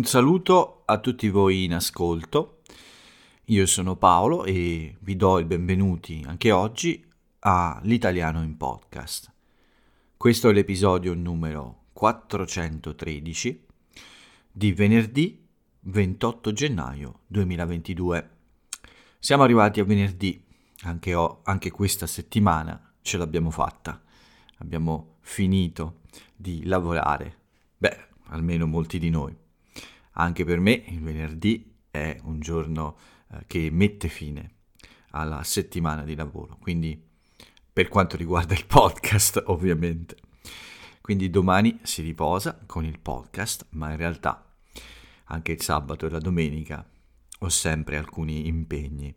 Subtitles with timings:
[0.00, 2.62] Un saluto a tutti voi in ascolto.
[3.48, 7.06] Io sono Paolo e vi do il benvenuti anche oggi
[7.40, 9.30] a L'Italiano in Podcast.
[10.16, 13.66] Questo è l'episodio numero 413
[14.50, 15.46] di venerdì
[15.80, 18.30] 28 gennaio 2022.
[19.18, 20.42] Siamo arrivati a venerdì,
[20.84, 24.00] anche, o, anche questa settimana ce l'abbiamo fatta.
[24.60, 26.00] Abbiamo finito
[26.34, 27.36] di lavorare.
[27.76, 29.39] Beh, almeno molti di noi.
[30.20, 32.98] Anche per me il venerdì è un giorno
[33.32, 34.56] eh, che mette fine
[35.12, 37.02] alla settimana di lavoro, quindi
[37.72, 40.16] per quanto riguarda il podcast ovviamente.
[41.00, 44.44] Quindi domani si riposa con il podcast, ma in realtà
[45.24, 46.86] anche il sabato e la domenica
[47.38, 49.14] ho sempre alcuni impegni,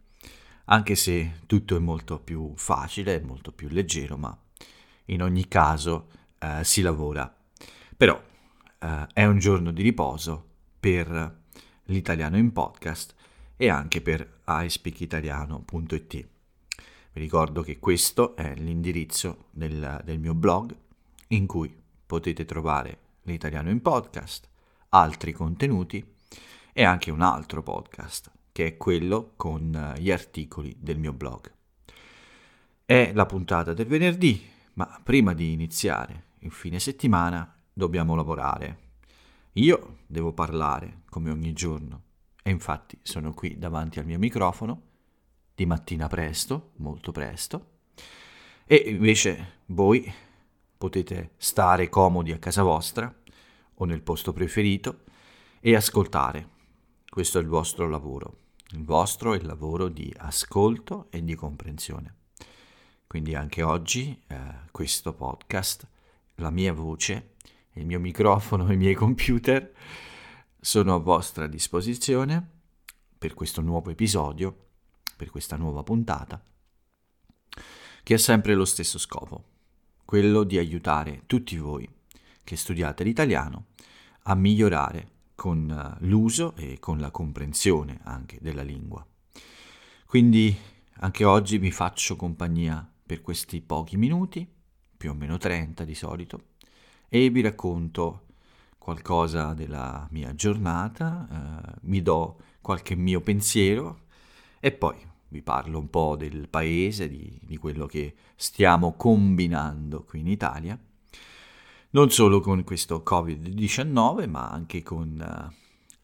[0.66, 4.36] anche se tutto è molto più facile, molto più leggero, ma
[5.08, 6.08] in ogni caso
[6.40, 7.36] eh, si lavora.
[7.98, 8.24] Però
[8.80, 10.52] eh, è un giorno di riposo
[10.84, 11.44] per
[11.84, 13.16] l'italiano in podcast
[13.56, 16.14] e anche per iSpeakitaliano.it.
[17.14, 20.76] Vi ricordo che questo è l'indirizzo del, del mio blog
[21.28, 21.74] in cui
[22.06, 24.50] potete trovare l'italiano in podcast,
[24.90, 26.06] altri contenuti
[26.74, 31.50] e anche un altro podcast che è quello con gli articoli del mio blog.
[32.84, 38.83] È la puntata del venerdì, ma prima di iniziare il fine settimana dobbiamo lavorare
[39.54, 42.02] io devo parlare come ogni giorno
[42.42, 44.82] e infatti sono qui davanti al mio microfono
[45.54, 47.72] di mattina presto, molto presto,
[48.66, 50.12] e invece voi
[50.78, 53.14] potete stare comodi a casa vostra
[53.76, 55.04] o nel posto preferito
[55.60, 56.50] e ascoltare.
[57.08, 58.40] Questo è il vostro lavoro.
[58.72, 62.16] Il vostro è il lavoro di ascolto e di comprensione.
[63.06, 64.38] Quindi anche oggi eh,
[64.72, 65.88] questo podcast,
[66.36, 67.33] la mia voce
[67.74, 69.74] il mio microfono e i miei computer
[70.60, 72.50] sono a vostra disposizione
[73.18, 74.68] per questo nuovo episodio,
[75.16, 76.42] per questa nuova puntata,
[78.04, 79.44] che ha sempre lo stesso scopo,
[80.06, 81.90] quello di aiutare tutti voi
[82.44, 83.68] che studiate l'italiano
[84.24, 89.06] a migliorare con eh, l'uso e con la comprensione anche della lingua.
[90.06, 90.56] Quindi
[90.98, 94.48] anche oggi vi faccio compagnia per questi pochi minuti,
[94.96, 96.52] più o meno 30 di solito,
[97.16, 98.22] e vi racconto
[98.80, 104.06] qualcosa della mia giornata, eh, mi do qualche mio pensiero
[104.60, 104.96] e poi
[105.28, 110.76] vi parlo un po' del paese, di, di quello che stiamo combinando qui in Italia,
[111.92, 115.54] non solo con questo Covid-19, ma anche con uh,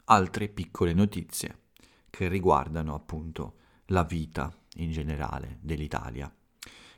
[0.05, 1.57] altre piccole notizie
[2.11, 3.55] che riguardano appunto
[3.85, 6.31] la vita in generale dell'Italia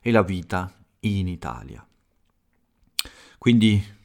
[0.02, 1.86] e la vita in Italia.
[3.38, 4.00] Quindi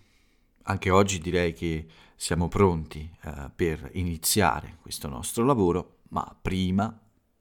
[0.69, 6.99] anche oggi direi che siamo pronti eh, per iniziare questo nostro lavoro, ma prima,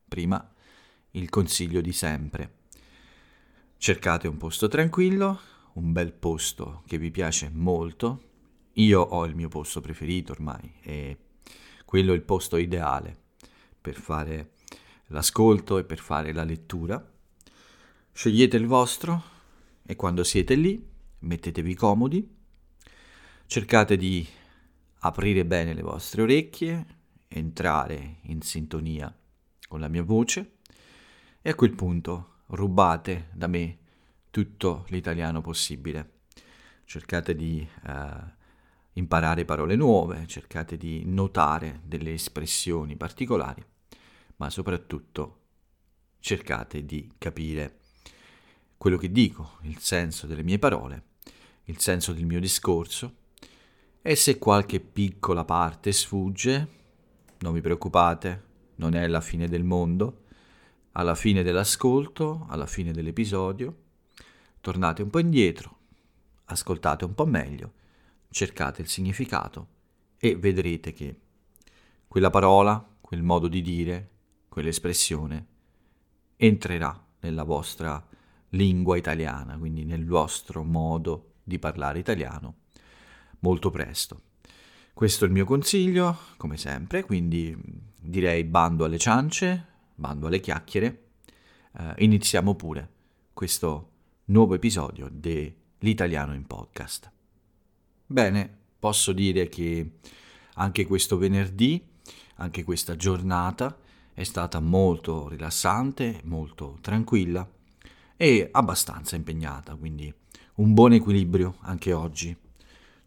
[0.08, 0.54] prima
[1.12, 2.54] il consiglio di sempre.
[3.78, 5.40] Cercate un posto tranquillo,
[5.74, 8.24] un bel posto che vi piace molto.
[8.74, 11.18] Io ho il mio posto preferito ormai e
[11.86, 13.18] quello è il posto ideale
[13.80, 14.52] per fare
[15.08, 17.04] l'ascolto e per fare la lettura.
[18.12, 19.24] Scegliete il vostro
[19.84, 22.36] e quando siete lì mettetevi comodi
[23.48, 24.28] Cercate di
[25.02, 26.86] aprire bene le vostre orecchie,
[27.28, 29.16] entrare in sintonia
[29.68, 30.58] con la mia voce
[31.42, 33.78] e a quel punto rubate da me
[34.32, 36.24] tutto l'italiano possibile.
[36.86, 38.34] Cercate di eh,
[38.94, 43.64] imparare parole nuove, cercate di notare delle espressioni particolari,
[44.38, 45.42] ma soprattutto
[46.20, 47.80] cercate di capire
[48.76, 51.04] quello che dico, il senso delle mie parole,
[51.66, 53.24] il senso del mio discorso
[54.08, 56.68] e se qualche piccola parte sfugge,
[57.40, 58.44] non vi preoccupate,
[58.76, 60.26] non è la fine del mondo.
[60.92, 63.76] Alla fine dell'ascolto, alla fine dell'episodio,
[64.62, 65.78] tornate un po' indietro,
[66.46, 67.74] ascoltate un po' meglio,
[68.30, 69.68] cercate il significato
[70.20, 71.20] e vedrete che
[72.08, 74.10] quella parola, quel modo di dire,
[74.50, 75.48] quell'espressione
[76.36, 78.08] entrerà nella vostra
[78.50, 82.65] lingua italiana, quindi nel vostro modo di parlare italiano
[83.40, 84.22] molto presto.
[84.94, 87.56] Questo è il mio consiglio, come sempre, quindi
[88.00, 91.04] direi bando alle ciance, bando alle chiacchiere.
[91.74, 92.90] Uh, iniziamo pure
[93.34, 93.90] questo
[94.26, 97.12] nuovo episodio dell'Italiano in podcast.
[98.06, 99.98] Bene, posso dire che
[100.54, 101.86] anche questo venerdì,
[102.36, 103.78] anche questa giornata
[104.14, 107.46] è stata molto rilassante, molto tranquilla
[108.16, 110.14] e abbastanza impegnata, quindi
[110.56, 112.36] un buon equilibrio anche oggi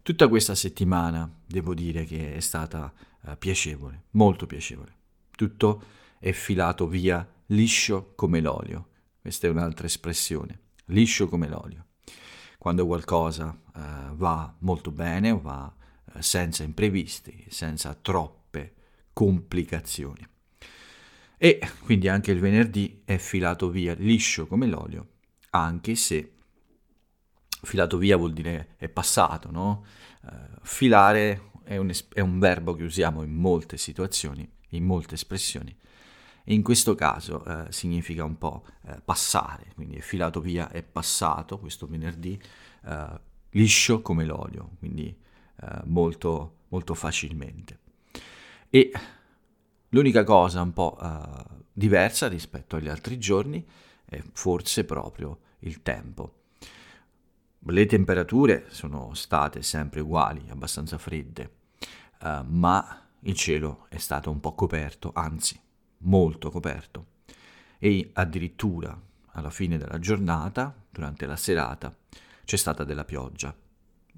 [0.01, 2.91] Tutta questa settimana devo dire che è stata
[3.25, 4.93] eh, piacevole, molto piacevole.
[5.31, 5.83] Tutto
[6.19, 8.87] è filato via liscio come l'olio.
[9.21, 11.85] Questa è un'altra espressione, liscio come l'olio.
[12.57, 13.79] Quando qualcosa eh,
[14.13, 15.73] va molto bene va
[16.13, 18.73] eh, senza imprevisti, senza troppe
[19.13, 20.27] complicazioni.
[21.37, 25.07] E quindi anche il venerdì è filato via liscio come l'olio,
[25.51, 26.38] anche se
[27.61, 29.85] filato via vuol dire è passato, no?
[30.21, 30.29] Uh,
[30.63, 35.75] filare è un, es- è un, verbo che usiamo in molte situazioni, in molte espressioni.
[36.45, 41.59] In questo caso uh, significa un po' uh, passare, quindi è filato via, è passato
[41.59, 42.39] questo venerdì
[43.51, 45.13] liscio come l'olio, quindi
[45.83, 47.79] molto, molto facilmente.
[48.69, 48.91] E
[49.89, 50.97] l'unica cosa un po'
[51.73, 53.63] diversa rispetto agli altri giorni
[54.05, 56.38] è forse proprio il tempo
[57.61, 61.51] le temperature sono state sempre uguali, abbastanza fredde,
[62.21, 65.59] uh, ma il cielo è stato un po' coperto, anzi
[65.99, 67.05] molto coperto,
[67.77, 68.97] e addirittura
[69.33, 71.95] alla fine della giornata, durante la serata,
[72.45, 73.55] c'è stata della pioggia,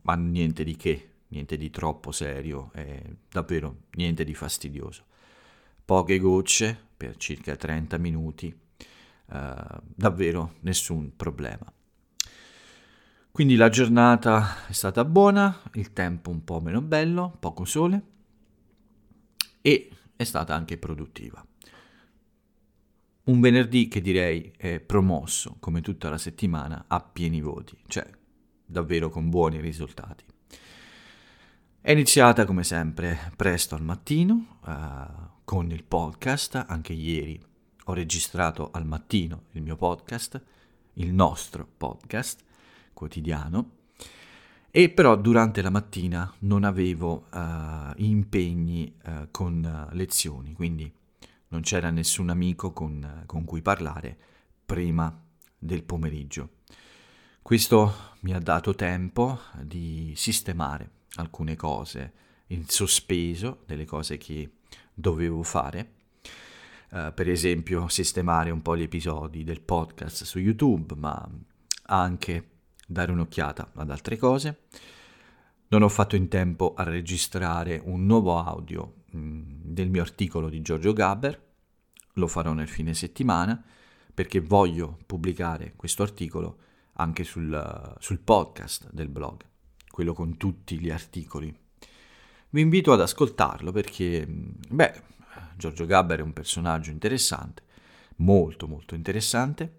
[0.04, 5.06] ma niente di che, niente di troppo serio, è davvero niente di fastidioso.
[5.84, 8.56] Poche gocce per circa 30 minuti,
[9.26, 9.36] uh,
[9.84, 11.72] davvero nessun problema.
[13.32, 18.04] Quindi la giornata è stata buona, il tempo un po' meno bello, poco sole
[19.62, 21.44] e è stata anche produttiva.
[23.24, 28.06] Un venerdì che direi è promosso come tutta la settimana a pieni voti, cioè
[28.66, 30.26] davvero con buoni risultati.
[31.80, 37.42] È iniziata come sempre presto al mattino uh, con il podcast, anche ieri
[37.86, 40.44] ho registrato al mattino il mio podcast,
[40.96, 42.50] il nostro podcast
[43.02, 43.80] quotidiano
[44.70, 50.90] e però durante la mattina non avevo uh, impegni uh, con uh, lezioni, quindi
[51.50, 54.18] non c'era nessun amico con, con, cui parlare
[54.64, 55.14] prima
[55.58, 56.60] del pomeriggio.
[57.42, 62.14] Questo mi ha dato tempo di sistemare alcune cose
[62.48, 64.52] in sospeso, delle cose che
[64.94, 66.00] dovevo fare.
[66.88, 71.30] per esempio sistemare un po' gli episodi del podcast su YouTube, ma
[71.88, 72.52] anche
[72.92, 74.64] dare un'occhiata ad altre cose.
[75.70, 80.62] Non ho fatto in tempo a registrare un nuovo audio mm, del mio articolo di
[80.62, 81.50] Giorgio Gabber,
[82.16, 83.64] lo farò nel fine settimana
[84.14, 86.58] perché voglio pubblicare questo articolo
[86.94, 89.46] anche sul, sul podcast del blog,
[89.90, 91.56] quello con tutti gli articoli.
[92.50, 95.04] Vi invito ad ascoltarlo perché, mm, beh,
[95.56, 97.64] Giorgio Gabber è un personaggio interessante,
[98.18, 99.78] molto molto interessante,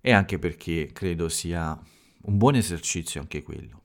[0.00, 1.80] e anche perché credo sia
[2.26, 3.82] un buon esercizio anche quello.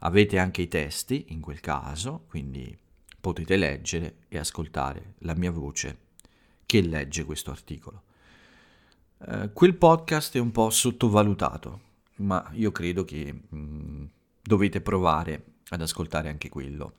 [0.00, 2.76] Avete anche i testi in quel caso, quindi
[3.20, 5.98] potete leggere e ascoltare la mia voce
[6.66, 8.02] che legge questo articolo.
[9.26, 11.80] Eh, quel podcast è un po' sottovalutato,
[12.16, 14.04] ma io credo che mh, mm,
[14.42, 16.94] dovete provare ad ascoltare anche quello.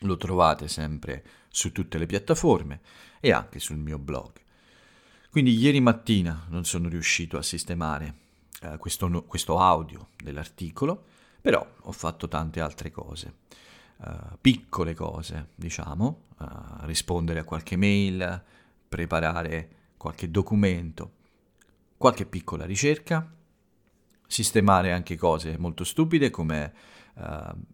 [0.00, 2.80] Lo trovate sempre su tutte le piattaforme
[3.20, 4.32] e anche sul mio blog.
[5.30, 8.24] Quindi ieri mattina non sono riuscito a sistemare
[8.62, 11.04] eh, questo, questo, audio dell'articolo,
[11.40, 13.34] però ho fatto tante altre cose,
[13.98, 16.46] uh, piccole cose, diciamo, uh,
[16.80, 18.42] rispondere a qualche mail,
[18.88, 21.12] preparare qualche documento,
[21.96, 23.30] qualche piccola ricerca,
[24.26, 26.72] sistemare anche cose molto stupide come
[27.14, 27.22] uh,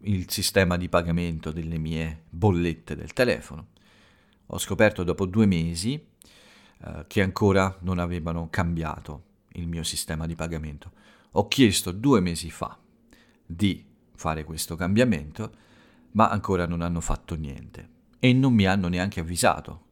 [0.03, 3.69] il sistema di pagamento delle mie bollette del telefono.
[4.47, 6.05] Ho scoperto dopo due mesi
[6.81, 10.93] uh, che ancora non avevano cambiato il mio sistema di pagamento.
[11.33, 12.79] Ho chiesto due mesi fa
[13.45, 15.53] di fare questo cambiamento,
[16.13, 19.87] ma ancora non hanno fatto niente e non mi hanno neanche avvisato.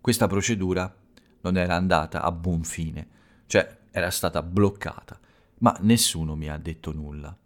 [0.00, 0.94] Questa procedura
[1.42, 3.08] non era andata a buon fine,
[3.46, 5.18] cioè era stata bloccata,
[5.58, 7.36] ma nessuno mi ha detto nulla.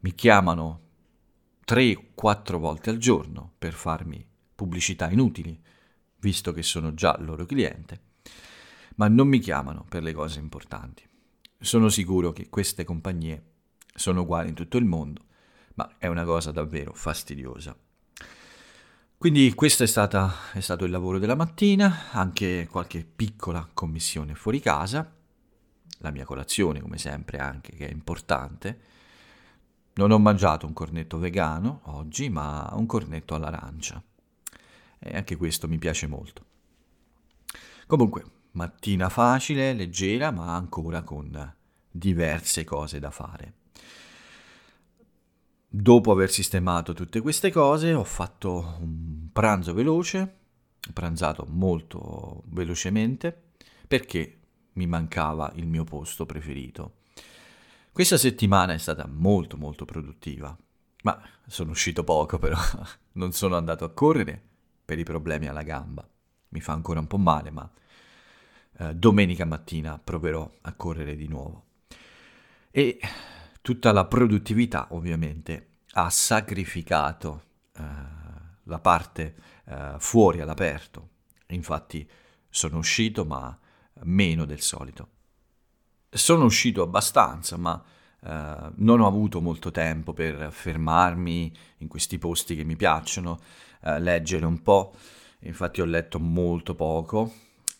[0.00, 0.80] Mi chiamano
[1.66, 4.24] 3-4 volte al giorno per farmi
[4.54, 5.60] pubblicità inutili,
[6.20, 8.06] visto che sono già loro cliente
[8.98, 11.06] ma non mi chiamano per le cose importanti.
[11.58, 13.42] Sono sicuro che queste compagnie
[13.94, 15.22] sono uguali in tutto il mondo,
[15.74, 17.76] ma è una cosa davvero fastidiosa.
[19.16, 24.60] Quindi questo è, stata, è stato il lavoro della mattina, anche qualche piccola commissione fuori
[24.60, 25.12] casa,
[25.98, 28.80] la mia colazione come sempre anche, che è importante.
[29.94, 34.02] Non ho mangiato un cornetto vegano oggi, ma un cornetto all'arancia.
[34.98, 36.46] E anche questo mi piace molto.
[37.86, 41.54] Comunque, Mattina facile, leggera, ma ancora con
[41.90, 43.54] diverse cose da fare.
[45.70, 50.36] dopo aver sistemato tutte queste cose, ho fatto un pranzo veloce,
[50.92, 53.50] pranzato molto velocemente,
[53.86, 54.38] perché
[54.74, 56.94] mi mancava il mio posto preferito.
[57.92, 60.56] Questa settimana è stata molto molto produttiva,
[61.02, 62.58] ma sono uscito poco però,
[63.12, 64.40] non sono andato a correre
[64.84, 66.08] per i problemi alla gamba.
[66.50, 67.68] Mi fa ancora un po' male, ma
[68.78, 71.64] eh, domenica mattina proverò a correre di nuovo.
[72.70, 72.98] E
[73.60, 77.42] tutta la produttività ovviamente ha sacrificato
[77.76, 77.82] eh,
[78.64, 81.08] la parte eh, fuori all'aperto.
[81.48, 82.08] Infatti
[82.48, 83.56] sono uscito, ma
[84.02, 85.08] meno del solito.
[86.10, 87.82] Sono uscito abbastanza, ma
[88.20, 93.40] eh, non ho avuto molto tempo per fermarmi in questi posti che mi piacciono,
[93.82, 94.94] eh, leggere un po'.
[95.40, 97.32] Infatti ho letto molto poco,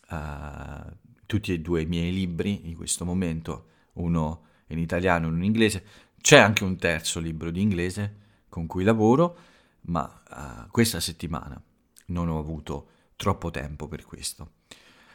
[0.09, 5.37] eh, tutti e due i miei libri in questo momento, uno in italiano e uno
[5.37, 5.83] in inglese.
[6.19, 8.15] C'è anche un terzo libro di inglese
[8.49, 9.37] con cui lavoro,
[9.81, 11.61] ma uh, questa settimana
[12.07, 14.53] non ho avuto troppo tempo per questo.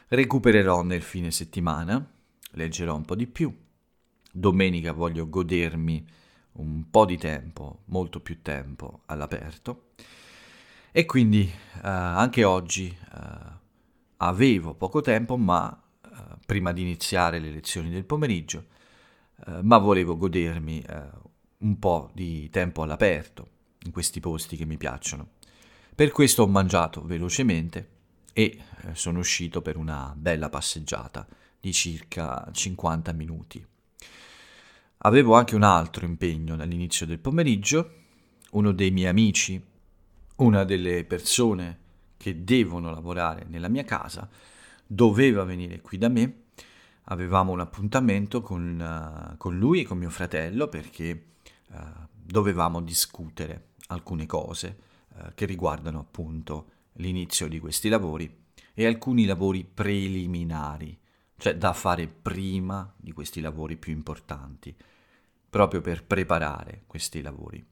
[0.09, 2.05] Recupererò nel fine settimana,
[2.53, 3.55] leggerò un po' di più.
[4.33, 6.07] Domenica voglio godermi
[6.53, 9.91] un po' di tempo, molto più tempo all'aperto.
[10.93, 13.63] E quindi uh, anche oggi uh,
[14.29, 16.11] avevo poco tempo, ma uh,
[16.47, 18.67] prima di iniziare le lezioni del pomeriggio,
[19.63, 20.83] ma volevo godermi
[21.59, 23.49] un po' di tempo all'aperto
[23.85, 25.31] in questi posti che mi piacciono.
[25.95, 27.89] Per questo ho mangiato velocemente
[28.33, 31.27] e eh, sono uscito per una bella passeggiata
[31.61, 33.65] di circa 50 minuti.
[34.99, 38.03] Avevo anche un altro impegno dall'inizio del pomeriggio,
[38.53, 39.63] uno dei miei amici,
[40.37, 41.79] una delle persone
[42.25, 44.27] che devono lavorare nella mia casa,
[44.87, 46.45] doveva venire qui da me,
[47.09, 51.33] avevamo un appuntamento con, uh, con lui e con mio fratello perché
[51.69, 51.77] uh,
[52.11, 54.79] dovevamo discutere alcune cose
[55.09, 60.99] uh, che riguardano appunto l'inizio di questi lavori e alcuni lavori preliminari,
[61.37, 64.75] cioè da fare prima di questi lavori più importanti,
[65.51, 67.63] proprio per preparare questi lavori.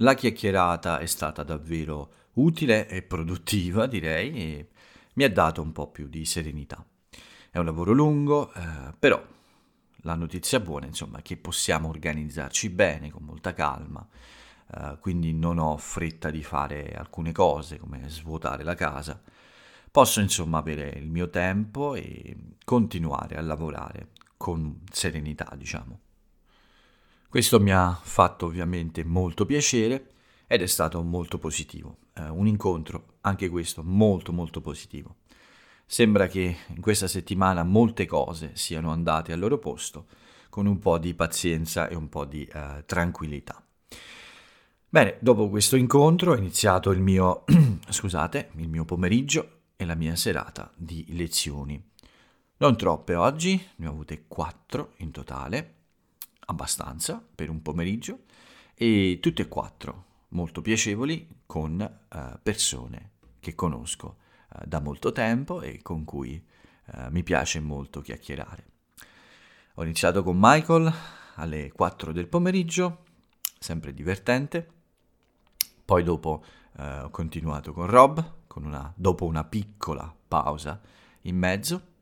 [0.00, 4.68] La chiacchierata è stata davvero utile e produttiva, direi, e
[5.14, 6.84] mi ha dato un po' più di serenità.
[7.50, 9.22] È un lavoro lungo, eh, però
[10.06, 14.06] la notizia buona, insomma, è che possiamo organizzarci bene, con molta calma,
[14.68, 19.20] uh, quindi non ho fretta di fare alcune cose come svuotare la casa.
[19.90, 26.00] Posso insomma avere il mio tempo e continuare a lavorare con serenità, diciamo.
[27.28, 30.12] Questo mi ha fatto ovviamente molto piacere
[30.46, 31.98] ed è stato molto positivo.
[32.14, 35.16] Uh, un incontro, anche questo, molto molto positivo.
[35.84, 40.06] Sembra che in questa settimana molte cose siano andate al loro posto
[40.48, 43.62] con un po' di pazienza e un po' di uh, tranquillità.
[44.88, 47.44] Bene, dopo questo incontro è iniziato il mio,
[47.88, 51.82] scusate, il mio pomeriggio e la mia serata di lezioni.
[52.58, 55.74] Non troppe oggi, ne ho avute quattro in totale,
[56.46, 58.20] abbastanza per un pomeriggio,
[58.74, 64.16] e tutte e quattro molto piacevoli con uh, persone che conosco
[64.54, 66.42] uh, da molto tempo e con cui
[66.86, 68.64] uh, mi piace molto chiacchierare.
[69.74, 70.92] Ho iniziato con Michael
[71.36, 73.04] alle 4 del pomeriggio,
[73.58, 74.66] sempre divertente,
[75.84, 76.42] poi dopo
[76.78, 80.80] eh, ho continuato con Rob, con una, dopo una piccola pausa
[81.22, 81.94] in mezzo,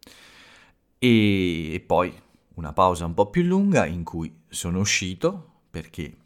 [0.98, 2.16] e, e poi
[2.54, 6.16] una pausa un po' più lunga in cui sono uscito perché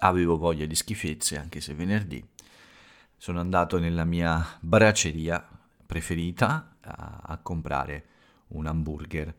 [0.00, 2.24] avevo voglia di schifezze, anche se venerdì.
[3.16, 5.46] Sono andato nella mia braceria
[5.84, 8.04] preferita a, a comprare
[8.48, 9.34] un hamburger.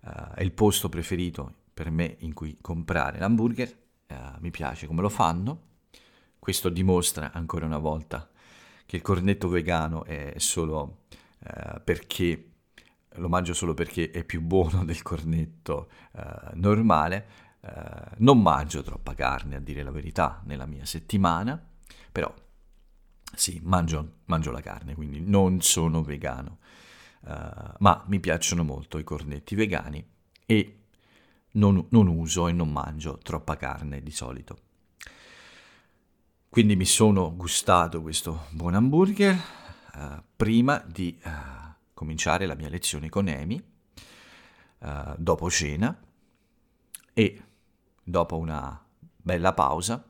[0.00, 3.76] Uh, è il posto preferito per me in cui comprare l'hamburger.
[4.08, 5.68] Uh, mi piace come lo fanno.
[6.38, 8.28] Questo dimostra ancora una volta
[8.86, 11.02] che il cornetto vegano è solo
[11.44, 12.52] eh, perché
[13.14, 15.90] lo mangio solo perché è più buono del cornetto
[16.54, 17.49] normale.
[17.62, 21.62] Eh, non mangio troppa carne, a dire la verità, nella mia settimana,
[22.10, 22.32] però
[23.34, 26.58] sì, mangio, mangio la carne, quindi non sono vegano.
[27.22, 30.02] Uh, ma mi piacciono molto i cornetti vegani
[30.46, 30.78] e
[31.50, 34.58] non, non uso e non mangio troppa carne di solito.
[36.48, 41.30] Quindi mi sono gustato questo buon hamburger uh, prima di uh,
[41.92, 43.62] cominciare la mia lezione con Amy,
[44.78, 45.94] uh, dopo cena
[47.12, 47.42] e
[48.10, 48.84] dopo una
[49.16, 50.04] bella pausa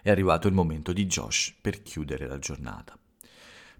[0.00, 2.96] è arrivato il momento di Josh per chiudere la giornata.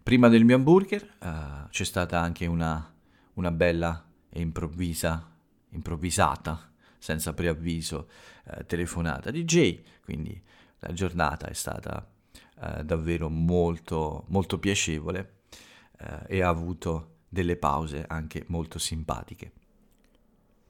[0.03, 2.93] Prima del mio hamburger c'è stata anche una,
[3.35, 5.31] una bella e improvvisa,
[5.71, 8.09] improvvisata senza preavviso
[8.45, 10.41] eh, telefonata DJ, quindi
[10.81, 12.09] la giornata è stata
[12.61, 15.41] eh, davvero molto, molto piacevole
[16.27, 19.53] e ha avuto delle pause anche molto simpatiche.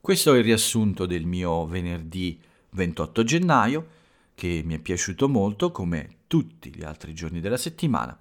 [0.02, 2.36] Questo è il riassunto del mio venerdì
[2.70, 3.86] 28 gennaio,
[4.34, 8.20] che mi è piaciuto molto come tutti gli altri giorni della settimana,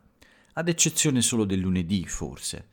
[0.54, 2.68] ad eccezione solo del lunedì forse,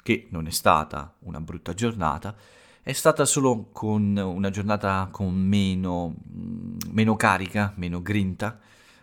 [0.00, 2.36] che non è stata una brutta giornata,
[2.82, 8.60] è stata solo con una giornata con meno, mm, meno carica, meno grinta.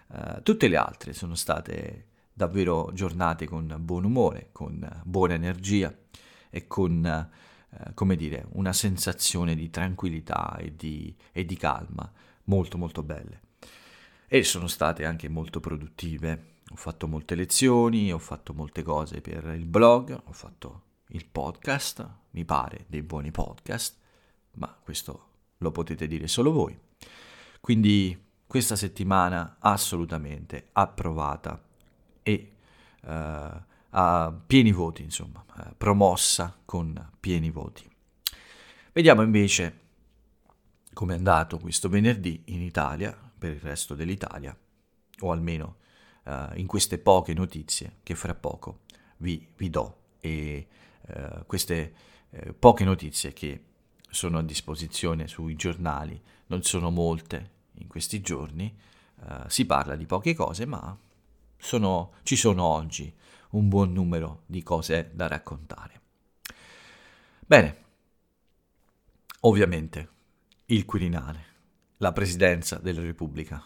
[0.08, 5.94] Uh, tutte le altre sono state davvero giornate con buon umore, con buona energia
[6.50, 7.30] e con,
[7.72, 12.12] uh, come dire, una sensazione di tranquillità e di, e di calma
[12.46, 13.42] molto molto belle.
[14.28, 16.58] E sono state anche molto produttive.
[16.72, 22.08] Ho fatto molte lezioni, ho fatto molte cose per il blog, ho fatto il podcast,
[22.32, 23.98] mi pare dei buoni podcast,
[24.54, 26.78] ma questo lo potete dire solo voi.
[27.60, 31.64] Quindi questa settimana assolutamente approvata
[32.22, 32.52] e
[33.02, 33.10] uh,
[33.92, 37.90] a pieni voti, insomma, uh, promossa con pieni voti.
[38.92, 39.88] Vediamo invece
[40.94, 44.56] come è andato questo venerdì in Italia, per il resto dell'Italia,
[45.22, 45.78] o almeno
[46.26, 48.82] uh, in queste poche notizie che fra poco
[49.18, 50.68] vi, vi do e
[51.08, 51.94] eh, queste
[52.30, 53.64] eh, poche notizie che
[54.10, 58.76] sono a disposizione sui giornali, non sono molte in questi giorni,
[59.22, 60.98] eh, si parla di poche cose, ma
[61.58, 63.14] sono, ci sono oggi
[63.52, 66.02] un buon numero di cose da raccontare.
[67.46, 67.78] Bene,
[69.42, 70.10] ovviamente
[70.66, 71.46] il Quirinale,
[71.98, 73.64] la Presidenza della Repubblica.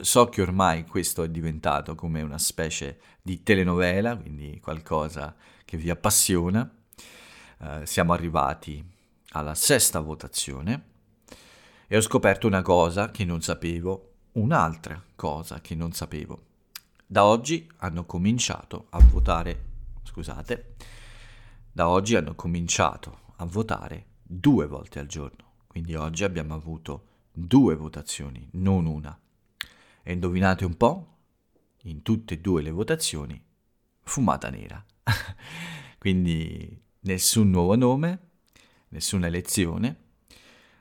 [0.00, 5.34] So che ormai questo è diventato come una specie di telenovela, quindi qualcosa
[5.64, 6.70] che vi appassiona.
[7.58, 8.84] Uh, siamo arrivati
[9.30, 10.84] alla sesta votazione
[11.88, 16.47] e ho scoperto una cosa che non sapevo, un'altra cosa che non sapevo.
[17.10, 19.64] Da oggi hanno cominciato a votare,
[20.02, 20.74] scusate,
[21.72, 25.52] da oggi hanno cominciato a votare due volte al giorno.
[25.68, 29.18] Quindi oggi abbiamo avuto due votazioni, non una.
[30.02, 31.16] E indovinate un po',
[31.84, 33.42] in tutte e due le votazioni,
[34.02, 34.84] fumata nera.
[35.96, 38.18] Quindi nessun nuovo nome,
[38.88, 40.07] nessuna elezione,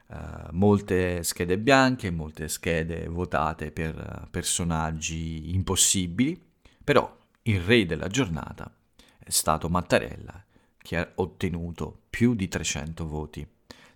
[0.07, 0.15] uh,
[0.51, 6.39] molte schede bianche, molte schede votate per personaggi impossibili,
[6.83, 8.71] però il re della giornata
[9.17, 10.43] è stato Mattarella
[10.77, 13.45] che ha ottenuto più di 300 voti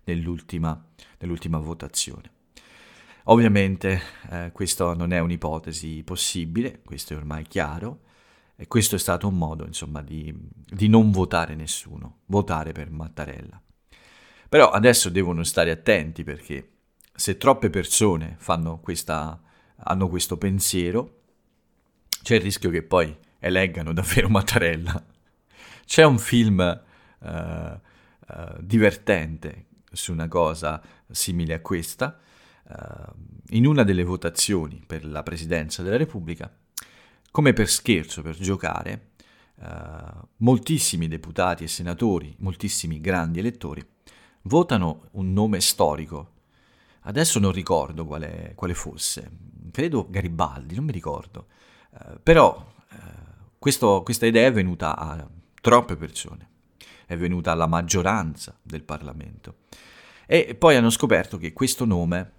[0.04, 0.84] nell'ultima,
[1.18, 2.30] nell'ultima votazione.
[3.24, 8.00] Ovviamente eh, questa non è un'ipotesi possibile, questo è ormai chiaro,
[8.56, 13.61] e questo è stato un modo, insomma, di, di non votare nessuno, votare per Mattarella.
[14.52, 16.72] Però adesso devono stare attenti perché
[17.14, 18.36] se troppe persone
[18.82, 19.40] questa,
[19.76, 21.20] hanno questo pensiero,
[22.22, 25.02] c'è il rischio che poi eleggano davvero Mattarella.
[25.86, 26.82] C'è un film
[27.20, 27.80] uh, uh,
[28.60, 32.20] divertente su una cosa simile a questa.
[32.64, 33.10] Uh,
[33.52, 36.54] in una delle votazioni per la presidenza della Repubblica
[37.30, 39.12] come per scherzo, per giocare,
[40.38, 43.82] moltissimi deputati e senatori, moltissimi grandi elettori,
[44.42, 46.30] votano un nome storico.
[47.02, 49.30] Adesso non ricordo quale, quale fosse,
[49.70, 51.46] credo Garibaldi, non mi ricordo.
[51.90, 52.96] Uh, però uh,
[53.58, 55.28] questo, questa idea è venuta a
[55.60, 56.48] troppe persone,
[57.06, 59.56] è venuta alla maggioranza del Parlamento.
[60.26, 62.32] E poi hanno scoperto che questo nome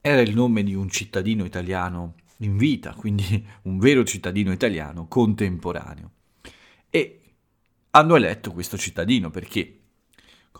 [0.00, 6.10] era il nome di un cittadino italiano in vita, quindi un vero cittadino italiano contemporaneo.
[6.90, 7.20] E
[7.90, 9.81] hanno eletto questo cittadino perché,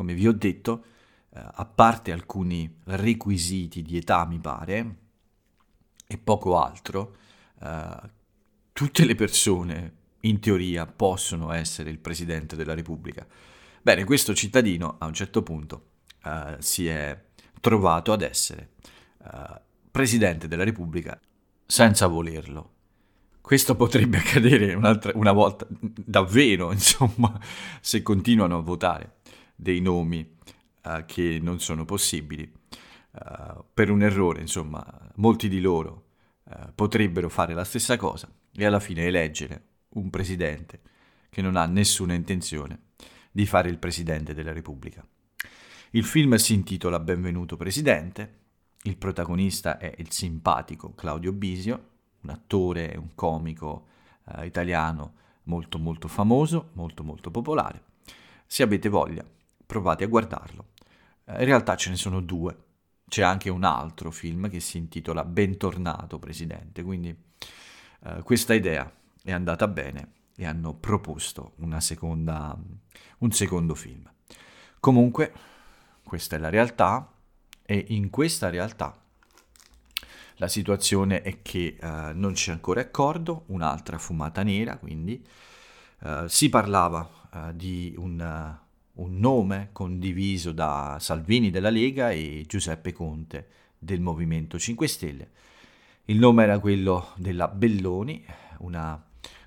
[0.02, 0.84] come vi ho detto,
[1.32, 4.96] eh, a parte alcuni requisiti di età, mi pare,
[6.08, 7.16] e poco altro,
[7.62, 8.10] eh,
[8.72, 13.24] tutte le persone in teoria possono essere il Presidente della Repubblica.
[13.80, 15.90] Bene, questo cittadino a un certo punto
[16.24, 17.16] eh, si è
[17.60, 18.70] trovato ad essere
[19.22, 21.18] eh, Presidente della Repubblica
[21.64, 22.70] senza volerlo.
[23.40, 27.38] Questo potrebbe accadere una volta davvero, insomma,
[27.80, 29.20] se continuano a votare
[29.62, 30.38] dei nomi
[30.82, 32.50] uh, che non sono possibili.
[33.12, 34.84] Uh, per un errore, insomma,
[35.16, 36.06] molti di loro
[36.44, 40.80] uh, potrebbero fare la stessa cosa e alla fine eleggere un presidente
[41.30, 42.90] che non ha nessuna intenzione
[43.30, 45.06] di fare il presidente della Repubblica.
[45.90, 48.40] Il film si intitola Benvenuto Presidente
[48.84, 51.90] il protagonista è il simpatico Claudio Bisio,
[52.22, 53.86] un attore, un comico
[54.42, 57.82] italiano molto molto famoso, molto molto popolare.
[58.44, 59.24] Se avete voglia,
[59.72, 60.66] provate a guardarlo.
[61.24, 62.56] Eh, in realtà ce ne sono due,
[63.08, 67.16] c'è anche un altro film che si intitola Bentornato Presidente, quindi
[68.04, 68.90] eh, questa idea
[69.24, 72.54] è andata bene e hanno proposto seconda,
[73.18, 74.10] un secondo film.
[74.78, 75.32] Comunque,
[76.04, 77.10] questa è la realtà
[77.62, 78.94] e in questa realtà
[80.36, 85.24] la situazione è che eh, non c'è ancora accordo, un'altra fumata nera, quindi
[86.00, 88.60] eh, si parlava eh, di un
[88.94, 95.30] un nome condiviso da Salvini della Lega e Giuseppe Conte del Movimento 5 Stelle.
[96.06, 98.24] Il nome era quello della Belloni,
[98.58, 99.02] una,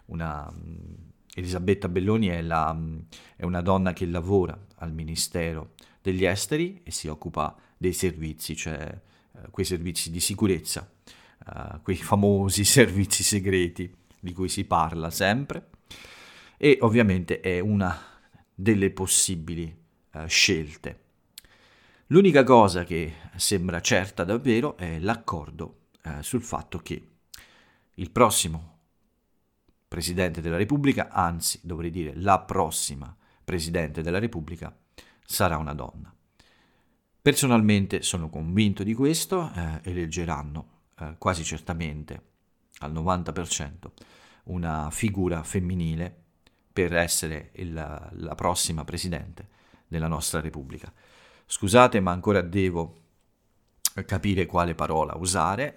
[0.05, 0.51] una,
[1.33, 2.75] Elisabetta Belloni è, la,
[3.35, 9.01] è, una donna che lavora al Ministero degli Esteri e si occupa dei servizi, cioè
[9.35, 10.89] eh, quei servizi di sicurezza,
[11.45, 15.69] eh, quei famosi servizi segreti di cui si parla sempre
[16.57, 18.14] e ovviamente è una
[18.55, 19.75] delle possibili
[20.13, 21.03] uh, scelte.
[22.07, 27.09] L'unica cosa che sembra certa davvero è l'accordo uh, sul fatto che
[27.95, 28.73] il prossimo
[29.87, 34.75] Presidente della Repubblica, anzi dovrei dire la prossima Presidente della Repubblica,
[35.23, 36.13] sarà una donna.
[37.21, 42.21] Personalmente sono convinto di questo, eh, eleggeranno eh, quasi certamente
[42.79, 43.91] al 90%
[44.45, 46.24] una figura femminile
[46.75, 49.47] per essere il, la prossima presidente
[49.87, 50.91] della nostra Repubblica.
[51.45, 53.03] Scusate, ma ancora devo
[54.05, 55.73] capire quale parola usare.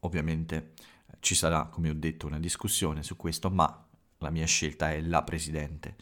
[0.00, 0.74] Ovviamente
[1.18, 5.24] ci sarà, come ho detto, una discussione su questo, ma la mia scelta è la
[5.24, 5.96] presidente.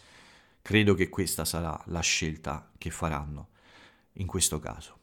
[0.61, 3.48] Credo che questa sarà la scelta che faranno
[4.16, 4.98] in questo caso.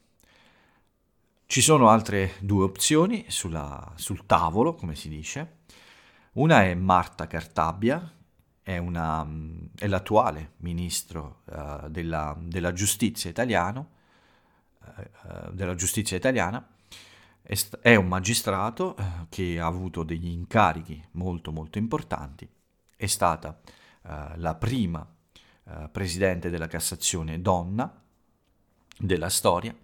[1.47, 5.61] Ci sono altre due opzioni sulla, sul tavolo, come si dice.
[6.33, 8.19] Una è Marta Cartabia,
[8.63, 9.27] è, una,
[9.77, 13.89] è l'attuale ministro uh, della, della, giustizia italiano,
[14.79, 16.65] uh, della giustizia italiana,
[17.41, 22.47] è, st- è un magistrato uh, che ha avuto degli incarichi molto molto importanti,
[22.95, 23.59] è stata
[24.37, 25.07] la prima
[25.91, 28.01] presidente della Cassazione donna
[28.97, 29.75] della storia.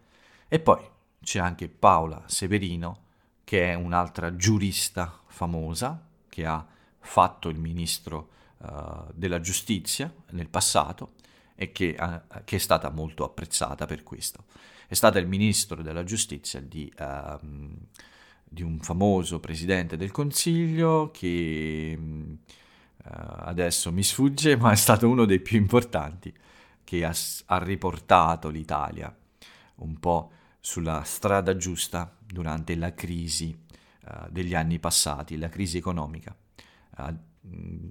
[0.47, 0.83] E poi
[1.21, 3.05] c'è anche Paola Severino
[3.43, 6.65] che è un'altra giurista famosa che ha
[6.99, 11.13] fatto il ministro uh, della giustizia nel passato
[11.55, 14.45] e che, uh, che, è stata molto apprezzata per questo.
[14.87, 17.37] È stata il ministro della giustizia di, uh,
[18.43, 21.97] di un famoso presidente del Consiglio che
[23.09, 26.33] adesso mi sfugge, ma è stato uno dei più importanti
[26.83, 27.13] che ha,
[27.45, 29.15] ha riportato l'Italia
[29.75, 33.57] un po' sulla strada giusta durante la crisi
[34.03, 36.35] uh, degli anni passati, la crisi economica.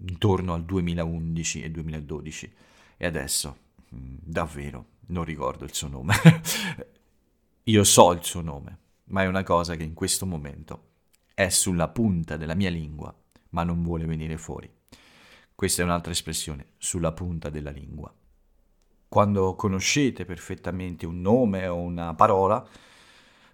[0.09, 2.53] Intorno al 2011 e 2012
[2.97, 3.57] e adesso
[3.95, 6.15] mm, davvero non ricordo il suo nome.
[7.65, 10.85] Io so il suo nome, ma è una cosa che in questo momento
[11.35, 13.15] è sulla punta della mia lingua,
[13.51, 14.71] ma non vuole venire fuori.
[15.55, 18.13] Questa è un'altra espressione, sulla punta della lingua.
[19.09, 22.67] Quando conoscete perfettamente un nome o una parola,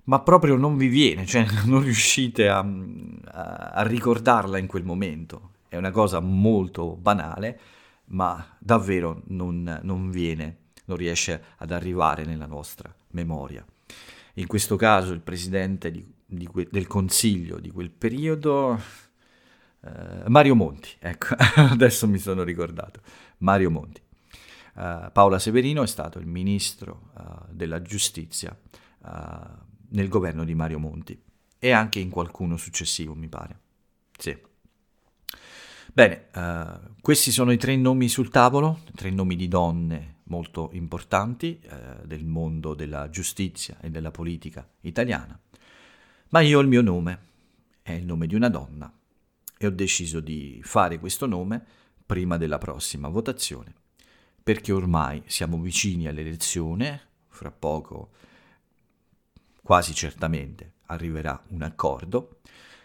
[0.05, 5.52] ma proprio non vi viene, cioè non riuscite a, a, a ricordarla in quel momento,
[5.73, 7.59] è una cosa molto banale,
[8.09, 13.65] ma davvero non, non viene, non riesce ad arrivare nella nostra memoria.
[14.35, 18.79] In questo caso il presidente di, di que, del consiglio di quel periodo,
[19.81, 23.01] eh, Mario Monti, ecco, adesso mi sono ricordato,
[23.39, 24.03] Mario Monti.
[24.75, 28.55] Uh, Paola Severino è stato il ministro uh, della giustizia
[29.05, 29.09] uh,
[29.89, 31.19] nel governo di Mario Monti
[31.59, 33.59] e anche in qualcuno successivo, mi pare.
[34.19, 34.51] Sì.
[35.95, 41.61] Bene, uh, questi sono i tre nomi sul tavolo, tre nomi di donne molto importanti
[41.65, 45.39] uh, del mondo della giustizia e della politica italiana,
[46.31, 47.19] ma io ho il mio nome,
[47.83, 48.91] è il nome di una donna
[49.59, 51.63] e ho deciso di fare questo nome
[52.07, 53.75] prima della prossima votazione,
[54.43, 58.13] perché ormai siamo vicini all'elezione, fra poco
[59.63, 62.39] quasi certamente arriverà un accordo,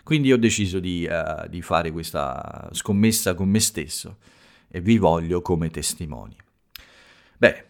[0.07, 4.19] quindi ho deciso di, uh, di fare questa scommessa con me stesso
[4.69, 6.33] e vi voglio come testimoni.
[7.37, 7.65] Beh,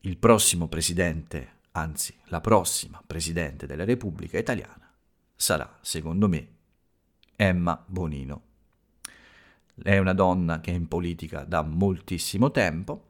[0.00, 4.90] il prossimo presidente, anzi la prossima presidente della Repubblica Italiana
[5.34, 6.48] sarà, secondo me,
[7.36, 8.42] Emma Bonino.
[9.74, 13.04] È una donna che è in politica da moltissimo tempo,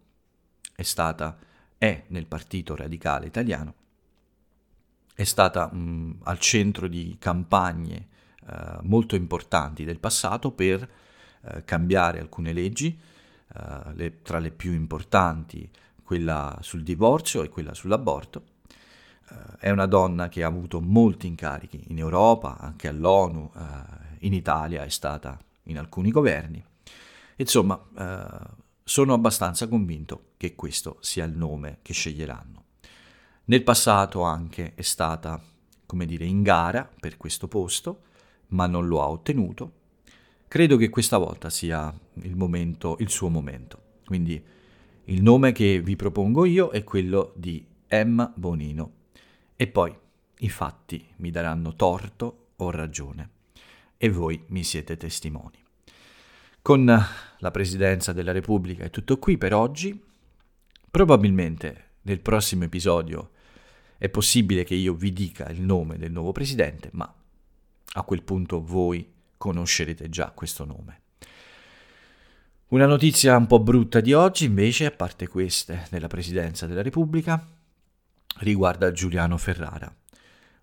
[0.75, 1.39] è stata,
[1.79, 3.75] è nel Partito Radicale Italiano,
[5.15, 8.15] è stata mh, mm, al centro di campagne
[8.49, 10.89] eh, molto importanti del passato per
[11.43, 12.99] eh, cambiare alcune leggi,
[13.55, 15.69] eh, tra le più importanti
[16.03, 18.55] quella sul divorzio e quella sull'aborto.
[19.59, 23.51] È una donna che ha avuto molti incarichi in Europa, anche all'ONU,
[24.21, 26.63] in Italia è stata in alcuni governi.
[27.35, 27.77] Insomma,
[28.85, 32.63] sono abbastanza convinto che questo sia il nome che sceglieranno.
[33.47, 35.43] Nel passato anche è stata,
[35.87, 38.03] come dire, in gara per questo posto,
[38.49, 39.73] ma non lo ha ottenuto.
[40.49, 43.83] Credo che questa volta sia il momento, il suo momento.
[44.05, 44.43] Quindi
[45.05, 48.93] il nome che vi propongo io è quello di Emma Bonino.
[49.57, 49.95] E poi
[50.39, 53.31] i fatti mi daranno torto o ragione.
[53.97, 55.59] E voi mi siete testimoni.
[56.63, 60.01] Con la Presidenza della Repubblica è tutto qui per oggi.
[60.91, 63.31] Probabilmente nel prossimo episodio
[63.99, 67.13] è possibile che io vi dica il nome del nuovo Presidente, ma
[67.97, 71.01] a quel punto voi conoscerete già questo nome.
[72.69, 77.47] Una notizia un po' brutta di oggi, invece, a parte queste della Presidenza della Repubblica,
[78.39, 79.95] riguarda Giuliano Ferrara,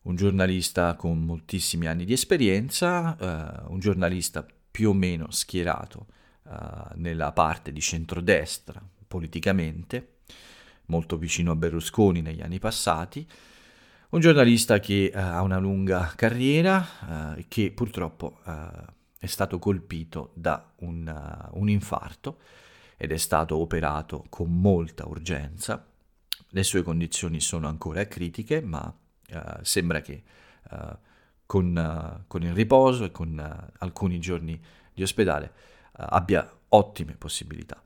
[0.04, 6.08] un giornalista con moltissimi anni di esperienza, eh, un giornalista più o meno schierato
[6.43, 6.52] uh,
[6.96, 10.15] nella parte di centrodestra politicamente,
[10.86, 13.26] molto vicino a Berlusconi negli anni passati,
[14.13, 18.41] un giornalista che uh, ha una lunga carriera e uh, che purtroppo
[19.17, 22.39] è stato colpito da un, un infarto
[22.95, 25.84] ed è stato operato con molta urgenza.
[26.49, 28.93] Le sue condizioni sono ancora critiche, ma
[29.62, 30.23] sembra che
[31.45, 34.62] con, uh, con, il riposo e con uh, alcuni giorni
[34.93, 37.82] di ospedale uh, abbia ottime possibilità.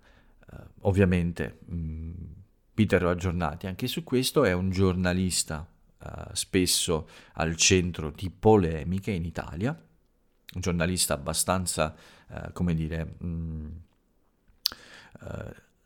[0.82, 2.12] ovviamente mh, mm,
[2.74, 5.68] vi terrò aggiornati anche su questo, è un giornalista
[6.34, 11.96] spesso al centro di polemiche in Italia, un giornalista abbastanza,
[12.54, 13.68] come dire, mh, mm,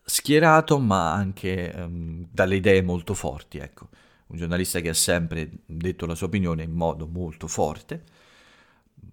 [0.03, 3.89] schierato ma anche um, dalle idee molto forti, ecco
[4.31, 8.03] un giornalista che ha sempre detto la sua opinione in modo molto forte.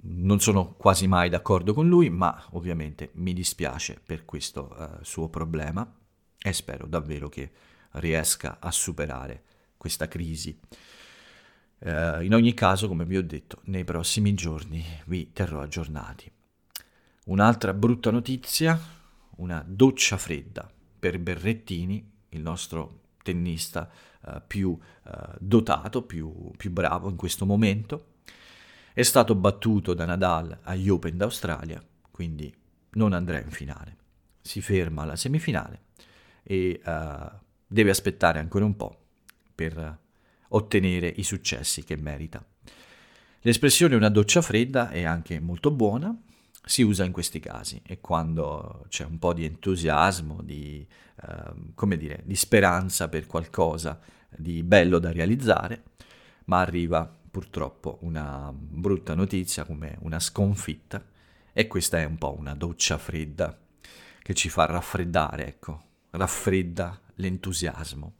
[0.00, 5.28] Non sono quasi mai d'accordo con lui, ma ovviamente mi dispiace per questo uh, suo
[5.28, 5.92] problema
[6.40, 7.50] e spero davvero che
[7.92, 9.42] riesca a superare
[9.76, 10.56] questa crisi.
[11.80, 16.30] Uh, in ogni caso, come vi ho detto, nei prossimi giorni vi terrò aggiornati.
[17.26, 18.78] Un'altra brutta notizia,
[19.36, 23.88] una doccia fredda per Berrettini, il nostro tennista
[24.22, 28.14] uh, più uh, dotato, più, più bravo in questo momento.
[28.92, 32.52] È stato battuto da Nadal agli Open d'Australia, quindi
[32.92, 33.96] non andrà in finale.
[34.40, 35.82] Si ferma alla semifinale
[36.42, 38.98] e uh, deve aspettare ancora un po'
[39.54, 40.06] per
[40.48, 42.44] ottenere i successi che merita.
[43.42, 46.16] L'espressione una doccia fredda è anche molto buona,
[46.64, 50.86] si usa in questi casi e quando c'è un po' di entusiasmo, di,
[51.22, 55.84] eh, dire, di speranza per qualcosa di bello da realizzare,
[56.44, 61.02] ma arriva purtroppo una brutta notizia come una sconfitta
[61.52, 63.56] e questa è un po' una doccia fredda
[64.20, 68.14] che ci fa raffreddare, ecco, raffredda l'entusiasmo.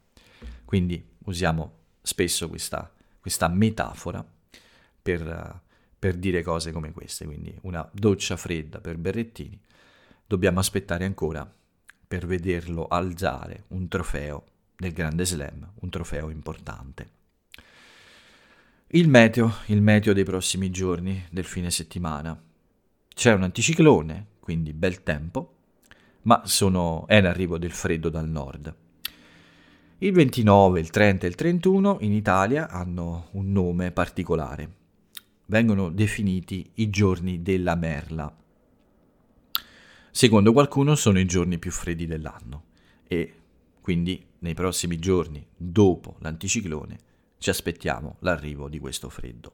[0.65, 1.78] Quindi usiamo
[2.09, 2.91] spesso questa,
[3.21, 4.25] questa metafora
[5.01, 5.61] per
[5.99, 9.59] per dire cose come queste, quindi una doccia fredda per Berrettini.
[10.25, 11.51] Dobbiamo aspettare ancora
[12.07, 14.45] per vederlo alzare un trofeo
[14.77, 17.17] del Grande Slam, un trofeo importante.
[18.87, 22.41] Il meteo, il meteo dei prossimi giorni, del fine settimana.
[23.13, 25.55] C'è un anticiclone, quindi bel tempo,
[26.23, 28.73] ma sono, è l'arrivo del freddo dal nord.
[29.99, 34.77] Il 29, il 30 e il 31 in Italia hanno un nome particolare
[35.49, 38.33] vengono definiti i giorni della merla.
[40.11, 42.63] Secondo qualcuno sono i giorni più freddi dell'anno
[43.07, 43.33] e
[43.81, 46.97] quindi nei prossimi giorni, dopo l'anticiclone,
[47.37, 49.53] ci aspettiamo l'arrivo di questo freddo.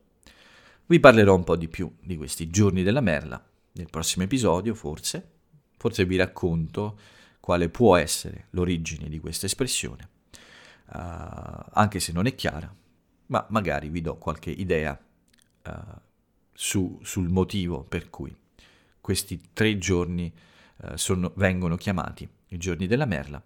[0.85, 5.31] Vi parlerò un po' di più di questi giorni della merla nel prossimo episodio, forse.
[5.77, 6.99] Forse vi racconto
[7.39, 10.09] quale può essere l'origine di questa espressione,
[10.87, 12.73] uh, anche se non è chiara,
[13.27, 14.97] ma magari vi do qualche idea
[15.65, 15.71] uh,
[16.53, 18.35] su, sul motivo per cui
[19.01, 20.33] questi tre giorni
[20.77, 23.43] uh, sono, vengono chiamati i giorni della merla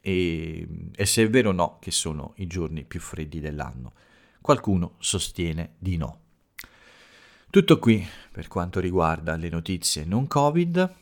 [0.00, 3.92] e, e se è vero o no che sono i giorni più freddi dell'anno.
[4.40, 6.20] Qualcuno sostiene di no.
[7.48, 10.94] Tutto qui per quanto riguarda le notizie non Covid.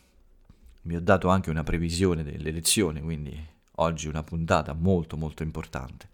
[0.83, 3.49] Vi ho dato anche una previsione dell'elezione, quindi
[3.81, 6.09] oggi una puntata molto molto importante,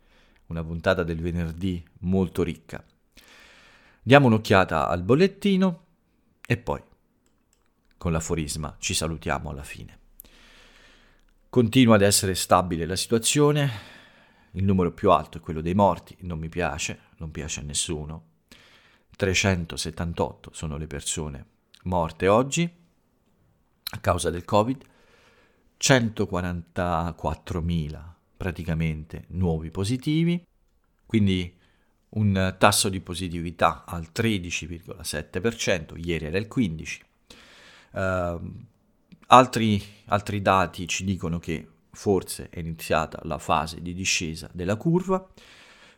[0.47, 2.85] una puntata del venerdì molto ricca.
[4.03, 5.85] Diamo un'occhiata al bollettino
[6.47, 6.83] e poi
[7.97, 9.99] con l'aforisma ci salutiamo alla fine.
[11.49, 13.71] Continua ad essere stabile la situazione,
[14.53, 18.35] il numero più alto è quello dei morti, non mi piace, non piace a nessuno.
[19.17, 21.47] 378 sono le persone
[21.85, 22.71] morte oggi
[23.89, 24.85] a causa del Covid,
[25.81, 30.45] 144.000 praticamente nuovi positivi,
[31.07, 31.55] quindi
[32.11, 37.01] un tasso di positività al 13,7%, ieri era il 15%.
[37.93, 38.65] Uh,
[39.29, 45.27] altri, altri dati ci dicono che forse è iniziata la fase di discesa della curva.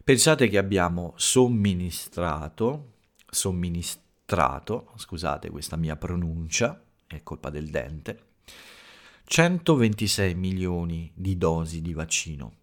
[0.03, 2.93] Pensate che abbiamo somministrato,
[3.29, 8.23] somministrato, scusate questa mia pronuncia, è colpa del dente,
[9.31, 12.55] 126 milioni di dosi di vaccino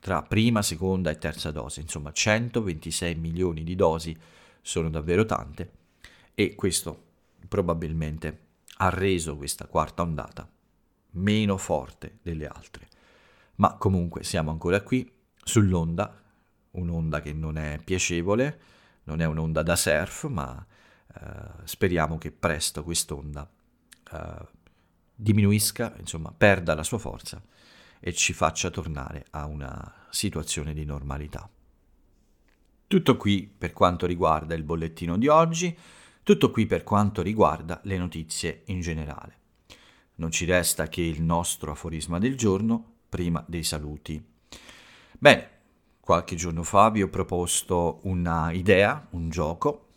[0.00, 4.18] tra prima, seconda e terza dose, insomma 126 milioni di dosi
[4.60, 5.70] sono davvero tante
[6.34, 7.04] e questo
[7.46, 8.38] probabilmente
[8.78, 10.50] ha reso questa quarta ondata
[11.12, 12.88] meno forte delle altre.
[13.56, 15.08] Ma comunque siamo ancora qui
[15.44, 16.22] sull'onda,
[16.72, 18.60] un'onda che non è piacevole,
[19.04, 20.66] non è un'onda da surf, ma
[21.14, 21.20] eh,
[21.62, 23.48] speriamo che presto quest'onda
[24.12, 24.58] eh,
[25.20, 27.42] diminuisca, insomma, perda la sua forza
[28.00, 31.48] e ci faccia tornare a una situazione di normalità.
[32.86, 35.76] Tutto qui per quanto riguarda il bollettino di oggi,
[36.22, 39.38] tutto qui per quanto riguarda le notizie in generale.
[40.16, 44.22] Non ci resta che il nostro aforisma del giorno prima dei saluti.
[45.18, 45.50] Bene,
[46.00, 49.88] qualche giorno fa vi ho proposto una idea, un gioco,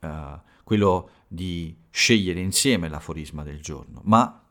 [0.00, 4.45] eh, quello di scegliere insieme l'aforisma del giorno, ma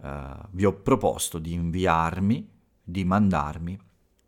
[0.00, 2.48] uh, vi ho proposto di inviarmi,
[2.82, 3.78] di mandarmi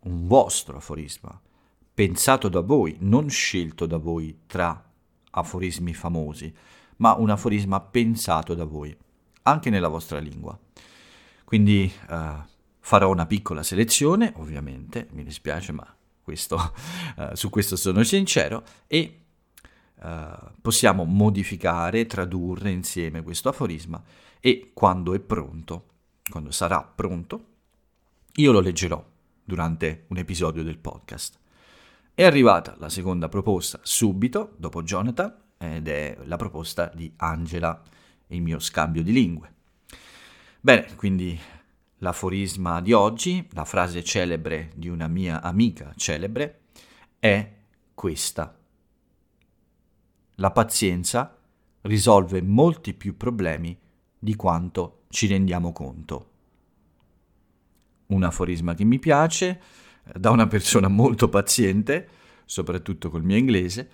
[0.03, 1.39] un vostro aforisma,
[1.93, 4.83] pensato da voi, non scelto da voi tra
[5.31, 6.53] aforismi famosi,
[6.97, 8.95] ma un aforisma pensato da voi,
[9.43, 10.57] anche nella vostra lingua.
[11.43, 12.43] Quindi uh,
[12.79, 16.73] farò una piccola selezione, ovviamente, mi dispiace, ma questo,
[17.17, 19.22] uh, su questo sono sincero, e
[20.03, 24.01] uh, possiamo modificare, tradurre insieme questo aforisma
[24.39, 25.85] e quando è pronto,
[26.29, 27.45] quando sarà pronto,
[28.33, 29.03] io lo leggerò
[29.43, 31.39] durante un episodio del podcast.
[32.13, 37.81] È arrivata la seconda proposta subito, dopo Jonathan, ed è la proposta di Angela,
[38.27, 39.53] il mio scambio di lingue.
[40.59, 41.39] Bene, quindi
[41.97, 46.61] l'aforisma di oggi, la frase celebre di una mia amica celebre,
[47.19, 47.51] è
[47.93, 48.55] questa.
[50.37, 51.37] La pazienza
[51.81, 53.77] risolve molti più problemi
[54.17, 56.29] di quanto ci rendiamo conto.
[58.07, 59.61] Un aforisma che mi piace,
[60.05, 62.09] eh, da una persona molto paziente,
[62.45, 63.89] soprattutto col mio inglese,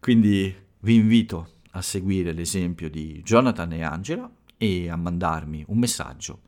[0.00, 6.40] quindi vi invito a seguire l'esempio di Jonathan e Angela e a mandarmi un messaggio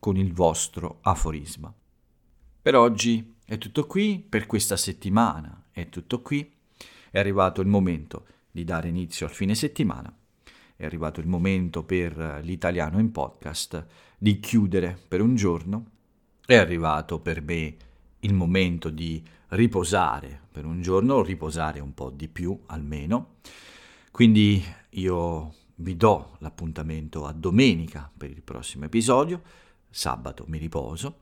[0.00, 1.72] con il vostro aforisma.
[2.62, 6.50] Per oggi è tutto qui, per questa settimana è tutto qui,
[7.10, 10.14] è arrivato il momento di dare inizio al fine settimana.
[10.76, 13.86] È arrivato il momento per l'italiano in podcast
[14.16, 15.86] di chiudere per un giorno,
[16.44, 17.76] è arrivato per me
[18.20, 23.36] il momento di riposare per un giorno, riposare un po' di più almeno.
[24.10, 29.42] Quindi io vi do l'appuntamento a domenica per il prossimo episodio,
[29.88, 31.20] sabato mi riposo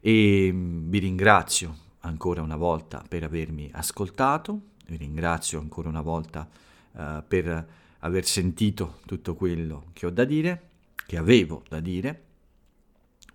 [0.00, 6.48] e vi ringrazio ancora una volta per avermi ascoltato, vi ringrazio ancora una volta
[6.92, 7.66] uh, per
[8.00, 10.70] aver sentito tutto quello che ho da dire,
[11.06, 12.24] che avevo da dire.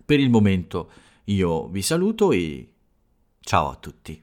[0.04, 0.90] Per il momento
[1.24, 2.72] io vi saluto e
[3.40, 4.22] ciao a tutti.